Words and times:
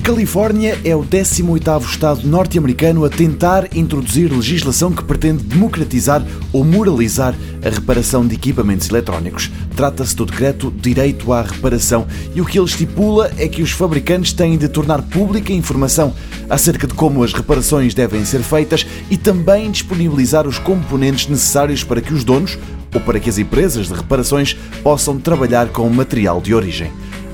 Califórnia 0.00 0.80
é 0.84 0.96
o 0.96 1.04
18º 1.04 1.84
estado 1.84 2.26
norte-americano 2.26 3.04
a 3.04 3.10
tentar 3.10 3.76
introduzir 3.76 4.32
legislação 4.32 4.90
que 4.90 5.04
pretende 5.04 5.42
democratizar 5.44 6.24
ou 6.50 6.64
moralizar 6.64 7.34
a 7.64 7.68
reparação 7.68 8.26
de 8.26 8.34
equipamentos 8.34 8.88
eletrónicos. 8.88 9.50
Trata-se 9.76 10.16
do 10.16 10.24
decreto 10.24 10.72
Direito 10.74 11.30
à 11.32 11.42
Reparação 11.42 12.06
e 12.34 12.40
o 12.40 12.44
que 12.44 12.58
ele 12.58 12.66
estipula 12.66 13.30
é 13.36 13.46
que 13.46 13.62
os 13.62 13.70
fabricantes 13.70 14.32
têm 14.32 14.56
de 14.56 14.66
tornar 14.66 15.02
pública 15.02 15.52
a 15.52 15.56
informação 15.56 16.14
acerca 16.48 16.86
de 16.86 16.94
como 16.94 17.22
as 17.22 17.34
reparações 17.34 17.92
devem 17.92 18.24
ser 18.24 18.40
feitas 18.40 18.86
e 19.10 19.16
também 19.18 19.70
disponibilizar 19.70 20.48
os 20.48 20.58
componentes 20.58 21.28
necessários 21.28 21.84
para 21.84 22.00
que 22.00 22.14
os 22.14 22.24
donos 22.24 22.58
ou 22.94 23.00
para 23.00 23.20
que 23.20 23.28
as 23.28 23.38
empresas 23.38 23.88
de 23.88 23.94
reparações 23.94 24.54
possam 24.82 25.18
trabalhar 25.18 25.68
com 25.68 25.88
material 25.90 26.40
de 26.40 26.54
origem. 26.54 26.90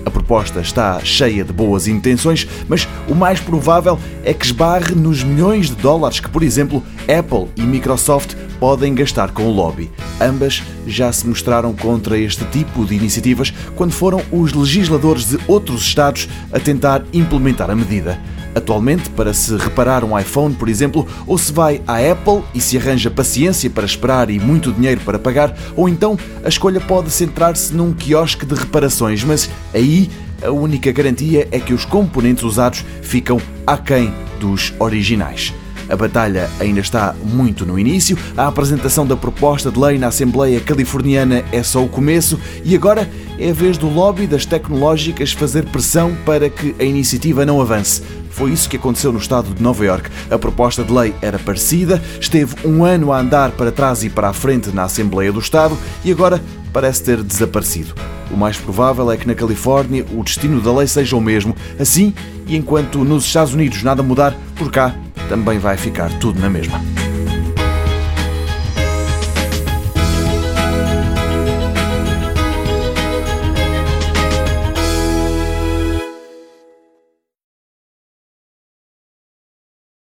A 0.09 0.11
proposta 0.11 0.61
está 0.61 1.01
cheia 1.05 1.45
de 1.45 1.53
boas 1.53 1.87
intenções, 1.87 2.49
mas 2.67 2.89
o 3.07 3.15
mais 3.15 3.41
provável 3.41 3.99
é 4.25 4.33
que 4.33 4.47
esbarre 4.47 4.95
nos 4.95 5.23
milhões 5.23 5.69
de 5.69 5.75
dólares 5.75 6.19
que, 6.19 6.31
por 6.31 6.43
exemplo, 6.43 6.83
Apple 7.03 7.51
e 7.55 7.61
Microsoft 7.61 8.35
podem 8.59 8.95
gastar 8.95 9.33
com 9.33 9.43
o 9.43 9.53
lobby. 9.53 9.91
Ambas 10.19 10.63
já 10.87 11.13
se 11.13 11.29
mostraram 11.29 11.75
contra 11.75 12.17
este 12.17 12.43
tipo 12.47 12.87
de 12.87 12.95
iniciativas 12.95 13.53
quando 13.77 13.93
foram 13.93 14.23
os 14.33 14.55
legisladores 14.55 15.29
de 15.29 15.39
outros 15.47 15.83
estados 15.83 16.27
a 16.51 16.59
tentar 16.59 17.05
implementar 17.13 17.71
a 17.71 17.77
medida. 17.77 18.19
Atualmente, 18.59 19.09
para 19.11 19.33
se 19.33 19.57
reparar 19.57 20.03
um 20.03 20.19
iPhone, 20.19 20.53
por 20.53 20.69
exemplo, 20.69 21.07
ou 21.29 21.39
se 21.39 21.53
vai 21.53 21.81
à 21.87 21.99
Apple 21.99 22.43
e 22.53 22.61
se 22.61 22.77
arranja 22.77 23.09
paciência 23.09 23.71
para 23.71 23.87
esperar 23.87 24.31
e 24.31 24.41
muito 24.41 24.73
dinheiro 24.73 25.01
para 25.05 25.17
pagar, 25.17 25.57
ou 25.77 25.89
então 25.89 26.19
a 26.45 26.49
escolha 26.49 26.81
pode 26.81 27.09
centrar-se 27.11 27.73
num 27.73 27.93
quiosque 27.93 28.45
de 28.45 28.57
reparações, 28.57 29.23
mas 29.23 29.49
aí 29.73 30.11
a 30.43 30.51
única 30.51 30.91
garantia 30.91 31.47
é 31.53 31.61
que 31.61 31.73
os 31.73 31.85
componentes 31.85 32.43
usados 32.43 32.85
ficam 33.01 33.41
aquém 33.65 34.13
dos 34.41 34.75
originais. 34.81 35.55
A 35.89 35.97
batalha 35.97 36.51
ainda 36.61 36.81
está 36.81 37.15
muito 37.25 37.65
no 37.65 37.79
início, 37.79 38.17
a 38.37 38.47
apresentação 38.47 39.07
da 39.07 39.17
proposta 39.17 39.71
de 39.71 39.79
lei 39.79 39.99
na 39.99 40.09
Assembleia 40.09 40.61
Californiana 40.61 41.45
é 41.51 41.63
só 41.63 41.83
o 41.83 41.89
começo 41.89 42.39
e 42.65 42.75
agora 42.75 43.09
é 43.39 43.51
a 43.51 43.53
vez 43.53 43.79
do 43.79 43.89
lobby 43.89 44.27
das 44.27 44.45
tecnológicas 44.45 45.33
fazer 45.33 45.65
pressão 45.67 46.17
para 46.27 46.51
que 46.51 46.75
a 46.79 46.85
iniciativa 46.85 47.47
não 47.47 47.61
avance. 47.61 48.03
Foi 48.31 48.53
isso 48.53 48.69
que 48.69 48.77
aconteceu 48.77 49.13
no 49.13 49.19
estado 49.19 49.53
de 49.53 49.63
Nova 49.63 49.85
York. 49.85 50.11
A 50.31 50.39
proposta 50.39 50.85
de 50.85 50.93
lei 50.93 51.15
era 51.21 51.39
parecida, 51.39 52.01
esteve 52.21 52.55
um 52.65 52.85
ano 52.85 53.13
a 53.13 53.19
andar 53.19 53.51
para 53.53 53.73
trás 53.73 54.05
e 54.05 54.11
para 54.11 54.29
a 54.29 54.33
frente 54.33 54.71
na 54.71 54.85
Assembleia 54.85 55.33
do 55.33 55.41
Estado 55.41 55.77
e 56.05 56.13
agora 56.13 56.41
parece 56.73 57.03
ter 57.03 57.23
desaparecido. 57.23 57.95
O 58.31 58.37
mais 58.37 58.57
provável 58.57 59.11
é 59.11 59.17
que 59.17 59.27
na 59.27 59.35
Califórnia 59.35 60.05
o 60.13 60.23
destino 60.23 60.61
da 60.61 60.73
lei 60.73 60.87
seja 60.87 61.17
o 61.17 61.21
mesmo. 61.21 61.57
Assim, 61.81 62.13
e 62.47 62.57
enquanto 62.57 63.03
nos 63.05 63.25
Estados 63.25 63.55
Unidos 63.55 63.83
nada 63.83 64.03
mudar, 64.03 64.37
por 64.55 64.71
cá 64.71 64.95
também 65.29 65.59
vai 65.59 65.77
ficar 65.77 66.11
tudo 66.19 66.41
na 66.41 66.49
mesma. 66.49 66.98